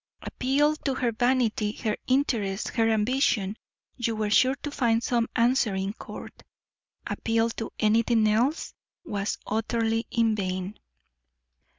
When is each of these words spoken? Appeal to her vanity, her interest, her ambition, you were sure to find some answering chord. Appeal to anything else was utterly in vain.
Appeal 0.23 0.75
to 0.77 0.95
her 0.95 1.11
vanity, 1.11 1.73
her 1.73 1.95
interest, 2.07 2.69
her 2.69 2.89
ambition, 2.89 3.55
you 3.97 4.15
were 4.15 4.31
sure 4.31 4.55
to 4.63 4.71
find 4.71 5.03
some 5.03 5.29
answering 5.35 5.93
chord. 5.93 6.31
Appeal 7.05 7.51
to 7.51 7.69
anything 7.77 8.25
else 8.27 8.73
was 9.05 9.37
utterly 9.45 10.07
in 10.09 10.33
vain. 10.35 10.79